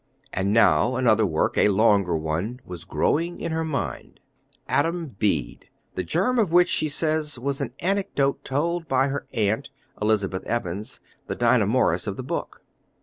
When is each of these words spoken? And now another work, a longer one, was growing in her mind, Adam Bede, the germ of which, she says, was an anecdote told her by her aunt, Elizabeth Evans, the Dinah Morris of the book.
And 0.33 0.51
now 0.51 0.95
another 0.95 1.27
work, 1.27 1.59
a 1.59 1.67
longer 1.67 2.17
one, 2.17 2.59
was 2.65 2.85
growing 2.85 3.39
in 3.39 3.51
her 3.51 3.63
mind, 3.63 4.19
Adam 4.67 5.09
Bede, 5.09 5.69
the 5.93 6.01
germ 6.03 6.39
of 6.39 6.51
which, 6.51 6.69
she 6.69 6.89
says, 6.89 7.37
was 7.37 7.61
an 7.61 7.75
anecdote 7.81 8.43
told 8.43 8.85
her 8.85 8.89
by 8.89 9.07
her 9.09 9.27
aunt, 9.33 9.69
Elizabeth 10.01 10.43
Evans, 10.45 10.99
the 11.27 11.35
Dinah 11.35 11.67
Morris 11.67 12.07
of 12.07 12.17
the 12.17 12.23
book. 12.23 12.63